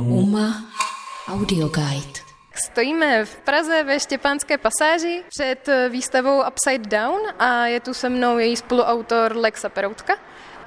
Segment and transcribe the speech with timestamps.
[0.00, 0.64] UMA
[1.26, 2.25] Audioguide.
[2.64, 8.38] Stojíme v Praze ve Štěpánské pasáži před výstavou Upside Down a je tu se mnou
[8.38, 10.16] její spoluautor Lexa Peroutka.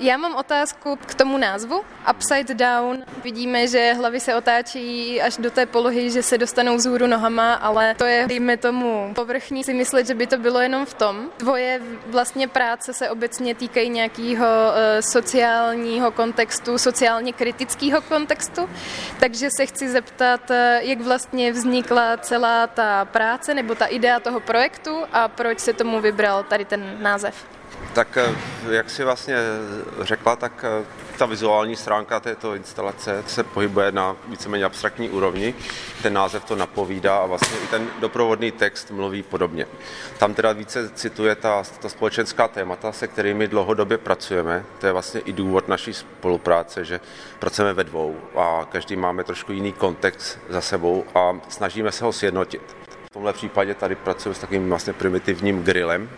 [0.02, 1.82] Já mám otázku k tomu názvu.
[2.12, 3.04] Upside down.
[3.24, 7.96] Vidíme, že hlavy se otáčí až do té polohy, že se dostanou vzhůru nohama, ale
[7.96, 11.30] to je, dejme tomu, povrchní si myslet, že by to bylo jenom v tom.
[11.38, 18.70] Tvoje vlastně práce se obecně týkají nějakého uh, sociálního kontextu, sociálně kritického kontextu,
[19.20, 24.40] takže se chci zeptat, uh, jak vlastně vznikla celá ta práce nebo ta idea toho
[24.40, 27.36] projektu a proč se tomu vybral tady ten název.
[27.94, 28.36] Tak eh,
[28.70, 29.36] jak si vlastně
[30.02, 30.86] řekla, tak eh,
[31.20, 35.54] ta vizuální stránka této instalace se pohybuje na víceméně abstraktní úrovni.
[36.04, 39.66] Ten název to napovídá a vlastně i ten doprovodný text mluví podobně.
[40.18, 44.66] Tam teda více cituje ta, ta společenská témata, se kterými dlouhodobě pracujeme.
[44.80, 47.00] To je vlastně i důvod naší spolupráce, že
[47.40, 52.14] pracujeme ve dvou a každý máme trošku jiný kontext za sebou a snažíme se ho
[52.14, 52.76] sjednotit.
[53.06, 56.10] V tomhle případě tady pracuji s takovým vlastně primitivním grillem,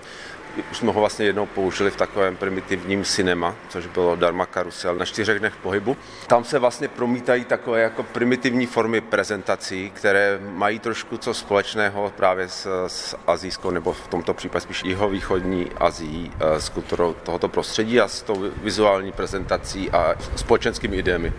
[0.72, 5.06] už jsme ho vlastně jednou použili v takovém primitivním cinema, což bylo Dharma karusel na
[5.06, 5.98] čtyřech dnech pohybu.
[6.28, 12.50] Tam se vlastně promítají takové jako primitivní formy prezentací, které mají trošku co společného právě
[12.50, 18.00] s, s azijskou, nebo v tomto případě spíš jihovýchodní Azií, eh, s kulturou tohoto prostředí
[18.00, 21.34] a s tou vizuální prezentací a společenskými ideemi.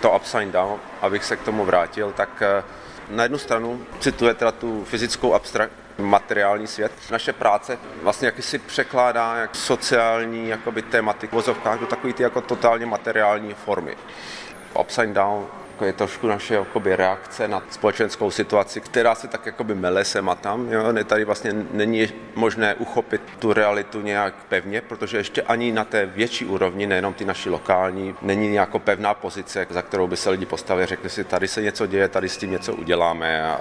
[0.00, 2.62] To upside down, abych se k tomu vrátil, tak eh,
[3.10, 6.92] na jednu stranu cituje teda tu fyzickou abstrakt, materiální svět.
[7.10, 12.40] Naše práce vlastně jakýsi překládá jak sociální jakoby tématy v vozovkách do takové ty jako
[12.40, 13.96] totálně materiální formy.
[14.80, 19.74] Upside down jako je trošku naše jakoby, reakce na společenskou situaci, která se tak jakoby
[19.74, 20.72] mele sem a tam.
[20.72, 21.04] Jo?
[21.04, 26.44] Tady vlastně není možné uchopit tu realitu nějak pevně, protože ještě ani na té větší
[26.44, 30.86] úrovni, nejenom ty naší lokální, není nějaká pevná pozice, za kterou by se lidi postavili,
[30.86, 33.60] řekli si, tady se něco děje, tady s tím něco uděláme, a,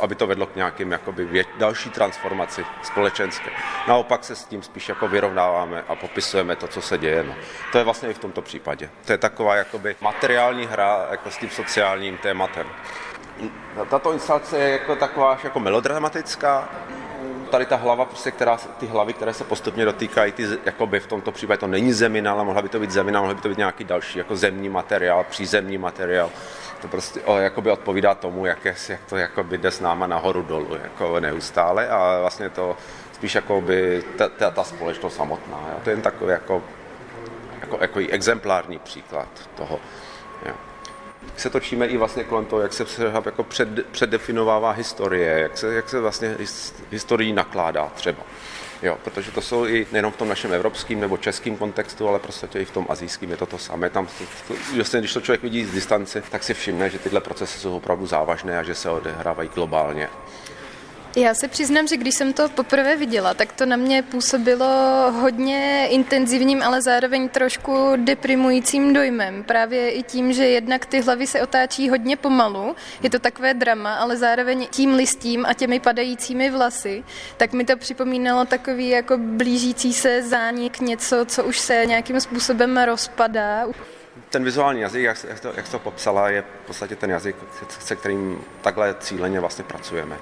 [0.00, 3.50] aby to vedlo k nějakým jakoby, vě, další transformaci společenské.
[3.88, 7.24] Naopak se s tím spíš jako vyrovnáváme a popisujeme to, co se děje.
[7.24, 7.34] No.
[7.72, 8.90] To je vlastně i v tomto případě.
[9.04, 12.66] To je taková jakoby materiální hra jako s tím sociálním tématem.
[13.90, 16.68] Tato instalace je jako taková jako melodramatická,
[17.50, 21.32] tady ta hlava, prostě, která, ty hlavy, které se postupně dotýkají, ty, jakoby v tomto
[21.32, 23.84] případě to není zemina, ale mohla by to být zemina, mohla by to být nějaký
[23.84, 26.30] další jako zemní materiál, přízemní materiál.
[26.82, 30.42] To prostě o, jakoby odpovídá tomu, jak, je, jak to jakoby jde s náma nahoru
[30.42, 32.76] dolů, jako neustále a vlastně to
[33.12, 35.58] spíš jakoby ta, ta, ta společnost samotná.
[35.72, 35.80] Jo.
[35.84, 36.62] To je jen takový jako,
[37.60, 39.80] jako, jako exemplární příklad toho.
[40.46, 40.54] Jo
[41.36, 42.84] se točíme i vlastně kolem toho, jak se
[43.24, 46.36] jako před, předdefinovává historie, jak se, jak se vlastně
[46.90, 48.22] historií nakládá třeba.
[48.82, 52.58] Jo, protože to jsou i nejenom v tom našem evropském nebo českém kontextu, ale prostě
[52.58, 53.90] i v tom azijském je to to samé.
[53.90, 54.08] Tam,
[54.76, 58.06] vlastně, když to člověk vidí z distance, tak si všimne, že tyhle procesy jsou opravdu
[58.06, 60.08] závažné a že se odehrávají globálně.
[61.16, 64.66] Já se přiznám, že když jsem to poprvé viděla, tak to na mě působilo
[65.12, 69.44] hodně intenzivním, ale zároveň trošku deprimujícím dojmem.
[69.44, 73.94] Právě i tím, že jednak ty hlavy se otáčí hodně pomalu, je to takové drama,
[73.94, 77.04] ale zároveň tím listím a těmi padajícími vlasy,
[77.36, 82.78] tak mi to připomínalo takový jako blížící se zánik něco, co už se nějakým způsobem
[82.78, 83.66] rozpadá
[84.30, 87.36] ten vizuální jazyk, jak, jak, to, jak to popsala, je v podstatě ten jazyk,
[87.80, 90.16] se kterým takhle cíleně vlastně pracujeme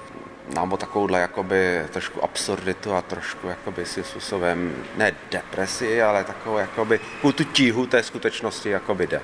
[0.55, 6.59] nám o takovouhle jakoby trošku absurditu a trošku jakoby si způsobem ne depresi, ale takovou
[6.59, 7.01] jakoby
[7.37, 9.21] tu tíhu té skutečnosti jakoby jde.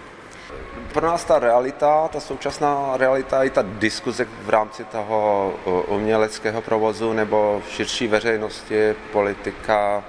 [0.92, 5.52] Pro nás ta realita, ta současná realita i ta diskuze v rámci toho
[5.88, 10.04] uměleckého provozu nebo širší veřejnosti, politika,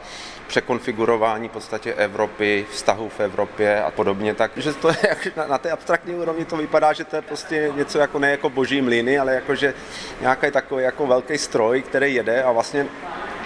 [0.48, 4.34] překonfigurování v podstatě Evropy, vztahů v Evropě a podobně.
[4.34, 5.16] Takže to je
[5.50, 8.82] na, té abstraktní úrovni to vypadá, že to je prostě něco jako ne jako boží
[8.82, 9.74] mlíny, ale jako, že
[10.22, 12.86] nějaký takový jako velký stroj, který jede a vlastně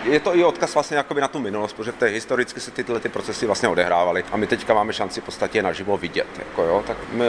[0.04, 3.46] je to i odkaz vlastně na tu minulost, protože té historicky se tyhle ty procesy
[3.46, 6.28] vlastně odehrávaly a my teďka máme šanci v podstatě naživo vidět.
[6.40, 7.26] Jako jo, tak my,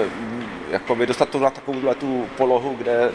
[0.70, 3.10] jakoby dostat to na takovou tu polohu, kde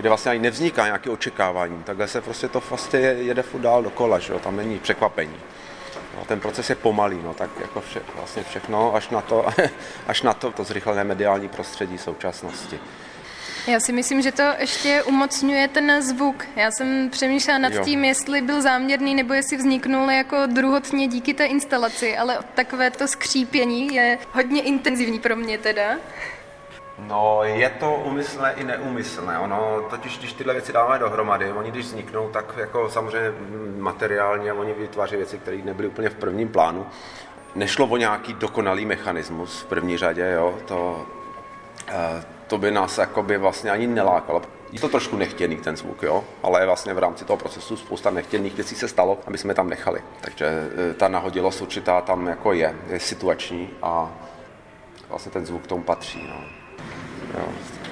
[0.00, 1.82] kde vlastně ani nevzniká nějaké očekávání.
[1.82, 4.38] Takhle se prostě to vlastně jede furt dál dokola, že jo?
[4.38, 5.36] tam není překvapení.
[6.20, 9.46] No, ten proces je pomalý, no, tak jako vše, vlastně všechno, až na to,
[10.06, 12.80] až na to, to zrychlené mediální prostředí současnosti.
[13.66, 16.46] Já si myslím, že to ještě umocňuje ten zvuk.
[16.56, 17.84] Já jsem přemýšlela nad jo.
[17.84, 23.08] tím, jestli byl záměrný nebo jestli vzniknul jako druhotně díky té instalaci, ale takové to
[23.08, 25.96] skřípění je hodně intenzivní pro mě teda.
[27.06, 29.38] No, je to umyslné i neumyslné.
[29.38, 33.32] Ono, totiž, když tyhle věci dáme dohromady, oni když vzniknou, tak jako samozřejmě
[33.78, 36.86] materiálně oni vytváří věci, které nebyly úplně v prvním plánu.
[37.54, 41.06] Nešlo o nějaký dokonalý mechanismus v první řadě, jo, to,
[41.88, 44.42] eh, to by nás jakoby vlastně ani nelákalo.
[44.72, 48.54] Je to trošku nechtěný ten zvuk, jo, ale vlastně v rámci toho procesu spousta nechtěných
[48.54, 50.02] věcí se stalo, aby jsme tam nechali.
[50.20, 54.10] Takže e, ta nahodilost určitá tam jako je, je situační a
[55.08, 56.26] vlastně ten zvuk tomu patří.
[56.28, 56.59] No.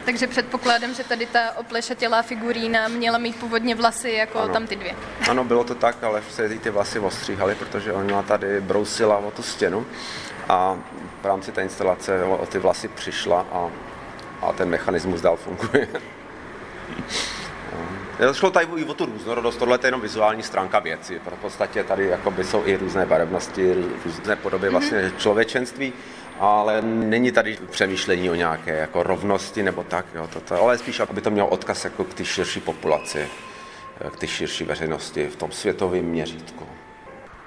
[0.08, 4.52] Takže předpokládám, že tady ta oplešatělá figurína měla mít původně vlasy jako ano.
[4.52, 4.94] tam ty dvě.
[5.30, 9.42] Ano, bylo to tak, ale se ty vlasy ostříhaly, protože ona tady brousila o tu
[9.42, 9.86] stěnu
[10.48, 10.78] a
[11.22, 13.70] v rámci té instalace o ty vlasy přišla a,
[14.42, 15.88] a ten mechanismus dál funguje.
[18.32, 21.18] Šlo tady i o tu různorodost, tohle je jenom vizuální stránka věci.
[21.18, 23.74] V podstatě tady jakoby jsou i různé barevnosti,
[24.04, 25.16] různé podoby vlastně mm-hmm.
[25.16, 25.92] člověčenství,
[26.40, 31.00] ale není tady přemýšlení o nějaké jako rovnosti nebo tak, jo, to, to, ale spíš,
[31.00, 33.28] aby to mělo odkaz jako k té širší populaci,
[34.10, 36.66] k té širší veřejnosti v tom světovém měřítku.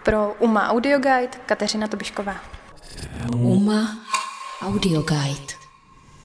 [0.03, 2.35] Pro UMA Audio Guide Kateřina Tobišková.
[3.35, 3.97] UMA
[4.61, 5.60] Audio Guide.